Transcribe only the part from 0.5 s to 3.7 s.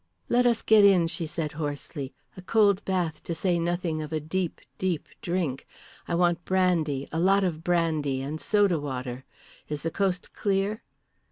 get in," she said hoarsely. "A cold bath, to say